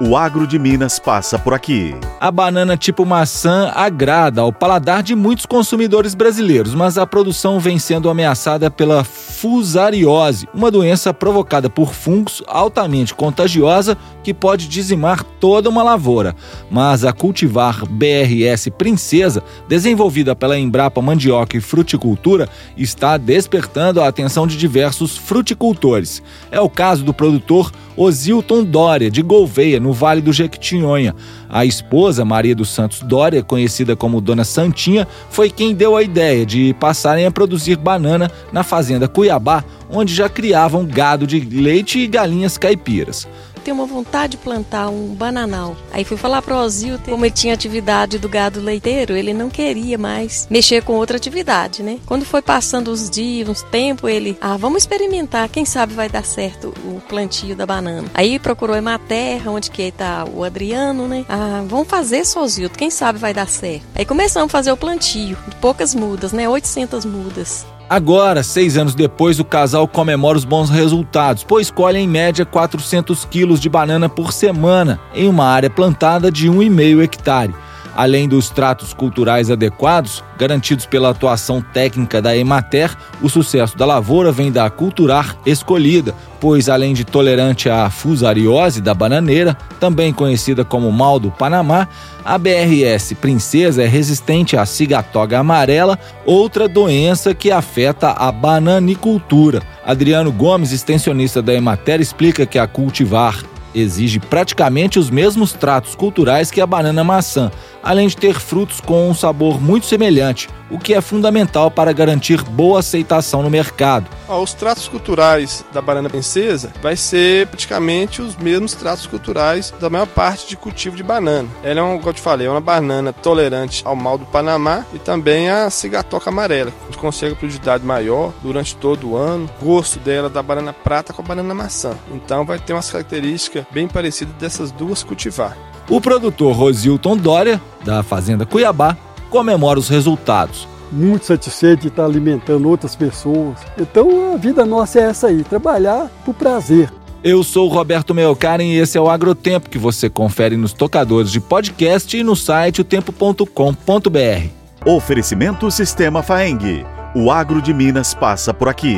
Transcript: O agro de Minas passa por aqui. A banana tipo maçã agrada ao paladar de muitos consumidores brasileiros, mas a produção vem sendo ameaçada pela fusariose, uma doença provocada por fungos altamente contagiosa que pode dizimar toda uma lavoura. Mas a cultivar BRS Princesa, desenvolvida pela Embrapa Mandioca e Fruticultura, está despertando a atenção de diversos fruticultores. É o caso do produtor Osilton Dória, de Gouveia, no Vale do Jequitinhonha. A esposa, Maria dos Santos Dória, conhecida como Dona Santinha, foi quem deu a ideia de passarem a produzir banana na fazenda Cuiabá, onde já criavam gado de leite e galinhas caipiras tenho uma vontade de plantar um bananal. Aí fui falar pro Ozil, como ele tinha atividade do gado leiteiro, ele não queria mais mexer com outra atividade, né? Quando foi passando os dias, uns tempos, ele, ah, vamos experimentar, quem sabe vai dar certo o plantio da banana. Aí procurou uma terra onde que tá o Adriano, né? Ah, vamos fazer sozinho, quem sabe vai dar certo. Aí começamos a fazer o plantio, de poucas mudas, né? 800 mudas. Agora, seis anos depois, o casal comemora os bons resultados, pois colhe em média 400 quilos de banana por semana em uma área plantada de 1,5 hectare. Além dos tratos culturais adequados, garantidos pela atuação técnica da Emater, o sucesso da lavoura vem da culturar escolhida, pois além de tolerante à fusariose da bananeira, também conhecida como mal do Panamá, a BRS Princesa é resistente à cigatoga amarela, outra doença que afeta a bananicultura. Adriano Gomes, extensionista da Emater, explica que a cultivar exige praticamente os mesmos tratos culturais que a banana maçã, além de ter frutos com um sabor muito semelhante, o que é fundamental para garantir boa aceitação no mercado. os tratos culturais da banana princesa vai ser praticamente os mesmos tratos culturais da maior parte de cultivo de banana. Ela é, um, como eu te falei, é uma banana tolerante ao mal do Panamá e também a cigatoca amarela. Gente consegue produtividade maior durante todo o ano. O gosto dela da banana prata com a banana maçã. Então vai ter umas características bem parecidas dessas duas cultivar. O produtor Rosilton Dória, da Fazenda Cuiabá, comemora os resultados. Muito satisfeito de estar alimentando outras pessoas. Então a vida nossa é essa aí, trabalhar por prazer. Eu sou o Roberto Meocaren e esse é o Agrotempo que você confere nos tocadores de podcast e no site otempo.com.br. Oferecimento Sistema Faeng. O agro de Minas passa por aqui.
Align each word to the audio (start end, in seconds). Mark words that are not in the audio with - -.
O 0.00 0.16
agro 0.16 0.46
de 0.46 0.60
Minas 0.60 1.00
passa 1.00 1.36
por 1.40 1.52
aqui. 1.52 1.92
A 2.20 2.30
banana 2.30 2.76
tipo 2.76 3.04
maçã 3.04 3.72
agrada 3.74 4.40
ao 4.40 4.52
paladar 4.52 5.02
de 5.02 5.12
muitos 5.16 5.44
consumidores 5.44 6.14
brasileiros, 6.14 6.72
mas 6.72 6.96
a 6.96 7.04
produção 7.04 7.58
vem 7.58 7.80
sendo 7.80 8.08
ameaçada 8.08 8.70
pela 8.70 9.02
fusariose, 9.02 10.48
uma 10.54 10.70
doença 10.70 11.12
provocada 11.12 11.68
por 11.68 11.92
fungos 11.92 12.44
altamente 12.46 13.12
contagiosa 13.12 13.98
que 14.22 14.32
pode 14.32 14.68
dizimar 14.68 15.24
toda 15.40 15.68
uma 15.68 15.82
lavoura. 15.82 16.36
Mas 16.70 17.04
a 17.04 17.12
cultivar 17.12 17.84
BRS 17.86 18.68
Princesa, 18.76 19.42
desenvolvida 19.68 20.36
pela 20.36 20.58
Embrapa 20.58 21.02
Mandioca 21.02 21.56
e 21.56 21.60
Fruticultura, 21.60 22.48
está 22.76 23.16
despertando 23.16 24.00
a 24.00 24.06
atenção 24.06 24.46
de 24.46 24.56
diversos 24.56 25.16
fruticultores. 25.16 26.22
É 26.52 26.60
o 26.60 26.68
caso 26.68 27.04
do 27.04 27.14
produtor 27.14 27.72
Osilton 27.96 28.62
Dória, 28.62 29.10
de 29.10 29.22
Gouveia, 29.22 29.80
no 29.80 29.87
Vale 29.92 30.20
do 30.20 30.32
Jequitinhonha. 30.32 31.14
A 31.48 31.64
esposa, 31.64 32.24
Maria 32.24 32.54
dos 32.54 32.70
Santos 32.70 33.00
Dória, 33.00 33.42
conhecida 33.42 33.96
como 33.96 34.20
Dona 34.20 34.44
Santinha, 34.44 35.06
foi 35.30 35.50
quem 35.50 35.74
deu 35.74 35.96
a 35.96 36.02
ideia 36.02 36.44
de 36.44 36.74
passarem 36.74 37.26
a 37.26 37.30
produzir 37.30 37.76
banana 37.76 38.30
na 38.52 38.62
fazenda 38.62 39.08
Cuiabá, 39.08 39.64
onde 39.90 40.14
já 40.14 40.28
criavam 40.28 40.84
gado 40.84 41.26
de 41.26 41.40
leite 41.40 41.98
e 41.98 42.06
galinhas 42.06 42.58
caipiras 42.58 43.26
tenho 43.68 43.76
uma 43.76 43.86
vontade 43.86 44.32
de 44.32 44.36
plantar 44.38 44.88
um 44.88 45.14
bananal. 45.14 45.76
Aí 45.92 46.02
fui 46.02 46.16
falar 46.16 46.40
pro 46.40 46.56
Ozil, 46.56 46.98
como 47.04 47.26
ele 47.26 47.34
tinha 47.34 47.52
atividade 47.52 48.18
do 48.18 48.26
gado 48.26 48.62
leiteiro, 48.62 49.14
ele 49.14 49.34
não 49.34 49.50
queria 49.50 49.98
mais 49.98 50.46
mexer 50.48 50.82
com 50.82 50.94
outra 50.94 51.18
atividade, 51.18 51.82
né? 51.82 51.98
Quando 52.06 52.24
foi 52.24 52.40
passando 52.40 52.88
os 52.88 53.10
dias, 53.10 53.46
uns 53.46 53.62
tempos, 53.62 54.10
ele, 54.10 54.38
ah, 54.40 54.56
vamos 54.56 54.82
experimentar, 54.82 55.50
quem 55.50 55.66
sabe 55.66 55.92
vai 55.92 56.08
dar 56.08 56.24
certo 56.24 56.72
o 56.82 56.98
plantio 57.08 57.54
da 57.54 57.66
banana. 57.66 58.08
Aí 58.14 58.38
procurou 58.38 58.78
uma 58.78 58.98
terra 58.98 59.50
onde 59.50 59.70
que 59.70 59.92
tá 59.92 60.24
o 60.24 60.42
Adriano, 60.42 61.06
né? 61.06 61.26
Ah, 61.28 61.62
vamos 61.66 61.88
fazer 61.88 62.24
sozinho, 62.24 62.70
quem 62.70 62.90
sabe 62.90 63.18
vai 63.18 63.34
dar 63.34 63.48
certo. 63.48 63.84
Aí 63.94 64.06
começamos 64.06 64.48
a 64.48 64.52
fazer 64.52 64.72
o 64.72 64.78
plantio, 64.78 65.36
de 65.46 65.56
poucas 65.56 65.94
mudas, 65.94 66.32
né? 66.32 66.48
800 66.48 67.04
mudas. 67.04 67.66
Agora, 67.88 68.42
seis 68.42 68.76
anos 68.76 68.94
depois, 68.94 69.40
o 69.40 69.44
casal 69.44 69.88
comemora 69.88 70.36
os 70.36 70.44
bons 70.44 70.68
resultados, 70.68 71.42
pois 71.42 71.70
colhe 71.70 71.98
em 71.98 72.06
média 72.06 72.44
400 72.44 73.24
quilos 73.24 73.60
de 73.60 73.68
banana 73.70 74.10
por 74.10 74.30
semana 74.30 75.00
em 75.14 75.26
uma 75.26 75.46
área 75.46 75.70
plantada 75.70 76.30
de 76.30 76.50
1,5 76.50 77.02
hectare. 77.02 77.54
Além 77.98 78.28
dos 78.28 78.48
tratos 78.48 78.94
culturais 78.94 79.50
adequados, 79.50 80.22
garantidos 80.38 80.86
pela 80.86 81.10
atuação 81.10 81.60
técnica 81.60 82.22
da 82.22 82.36
Emater, 82.36 82.96
o 83.20 83.28
sucesso 83.28 83.76
da 83.76 83.84
lavoura 83.84 84.30
vem 84.30 84.52
da 84.52 84.70
culturar 84.70 85.36
escolhida, 85.44 86.14
pois 86.38 86.68
além 86.68 86.94
de 86.94 87.04
tolerante 87.04 87.68
à 87.68 87.90
fusariose 87.90 88.80
da 88.80 88.94
bananeira, 88.94 89.58
também 89.80 90.12
conhecida 90.12 90.64
como 90.64 90.92
mal 90.92 91.18
do 91.18 91.32
Panamá, 91.32 91.88
a 92.24 92.38
BRS 92.38 93.14
Princesa 93.20 93.82
é 93.82 93.88
resistente 93.88 94.56
à 94.56 94.64
cigatoga 94.64 95.40
amarela, 95.40 95.98
outra 96.24 96.68
doença 96.68 97.34
que 97.34 97.50
afeta 97.50 98.10
a 98.10 98.30
bananicultura. 98.30 99.60
Adriano 99.84 100.30
Gomes, 100.30 100.70
extensionista 100.70 101.42
da 101.42 101.52
Emater, 101.52 102.00
explica 102.00 102.46
que 102.46 102.60
a 102.60 102.66
cultivar 102.68 103.42
exige 103.74 104.18
praticamente 104.18 104.98
os 104.98 105.10
mesmos 105.10 105.52
tratos 105.52 105.94
culturais 105.94 106.50
que 106.50 106.60
a 106.60 106.66
banana 106.66 107.04
maçã, 107.04 107.50
além 107.82 108.08
de 108.08 108.16
ter 108.16 108.38
frutos 108.38 108.80
com 108.80 109.08
um 109.08 109.14
sabor 109.14 109.60
muito 109.60 109.86
semelhante, 109.86 110.48
o 110.70 110.78
que 110.78 110.94
é 110.94 111.00
fundamental 111.00 111.70
para 111.70 111.92
garantir 111.92 112.42
boa 112.42 112.80
aceitação 112.80 113.42
no 113.42 113.50
mercado. 113.50 114.06
os 114.28 114.54
tratos 114.54 114.88
culturais 114.88 115.64
da 115.72 115.80
banana 115.80 116.10
princesa 116.10 116.72
vai 116.82 116.96
ser 116.96 117.46
praticamente 117.46 118.20
os 118.20 118.36
mesmos 118.36 118.74
tratos 118.74 119.06
culturais 119.06 119.72
da 119.80 119.88
maior 119.88 120.06
parte 120.06 120.48
de 120.48 120.56
cultivo 120.56 120.96
de 120.96 121.02
banana. 121.02 121.48
Ela 121.62 121.80
é, 121.80 121.82
um, 121.82 121.96
como 121.98 122.10
eu 122.10 122.14
te 122.14 122.20
falei, 122.20 122.46
é 122.46 122.50
uma 122.50 122.60
banana 122.60 123.12
tolerante 123.12 123.82
ao 123.84 123.96
mal 123.96 124.18
do 124.18 124.26
Panamá 124.26 124.84
e 124.92 124.98
também 124.98 125.48
a 125.48 125.70
cigatoca 125.70 126.30
amarela. 126.30 126.72
Gente 126.86 126.98
consegue 126.98 127.34
produtividade 127.34 127.84
maior 127.84 128.32
durante 128.42 128.76
todo 128.76 129.10
o 129.10 129.16
ano. 129.16 129.48
O 129.60 129.64
gosto 129.64 129.98
dela 129.98 130.28
da 130.28 130.42
banana 130.42 130.72
prata 130.72 131.12
com 131.12 131.22
a 131.22 131.24
banana 131.24 131.54
maçã. 131.54 131.96
Então 132.12 132.44
vai 132.44 132.58
ter 132.58 132.72
umas 132.72 132.90
características 132.90 133.64
bem 133.70 133.88
parecidas 133.88 134.34
dessas 134.34 134.70
duas 134.70 135.02
cultivar. 135.02 135.56
O 135.88 136.00
produtor 136.00 136.54
Rosilton 136.54 137.16
Dória, 137.16 137.60
da 137.84 138.02
Fazenda 138.02 138.44
Cuiabá, 138.44 138.96
comemora 139.30 139.78
os 139.78 139.88
resultados. 139.88 140.68
Muito 140.92 141.24
satisfeito 141.26 141.82
de 141.82 141.88
estar 141.88 142.04
alimentando 142.04 142.68
outras 142.68 142.94
pessoas. 142.94 143.58
Então 143.78 144.34
a 144.34 144.36
vida 144.36 144.64
nossa 144.66 145.00
é 145.00 145.02
essa 145.04 145.28
aí, 145.28 145.42
trabalhar 145.44 146.10
por 146.24 146.34
prazer. 146.34 146.92
Eu 147.24 147.42
sou 147.42 147.68
o 147.68 147.72
Roberto 147.72 148.14
Meocaren 148.14 148.64
e 148.64 148.78
esse 148.78 148.96
é 148.96 149.00
o 149.00 149.10
Agrotempo 149.10 149.68
que 149.68 149.78
você 149.78 150.08
confere 150.08 150.56
nos 150.56 150.72
tocadores 150.72 151.32
de 151.32 151.40
podcast 151.40 152.16
e 152.16 152.22
no 152.22 152.36
site 152.36 152.80
otempo.com.br. 152.80 154.48
Oferecimento 154.86 155.70
Sistema 155.70 156.22
Faeng. 156.22 156.84
O 157.16 157.30
agro 157.30 157.60
de 157.60 157.74
Minas 157.74 158.14
passa 158.14 158.54
por 158.54 158.68
aqui. 158.68 158.96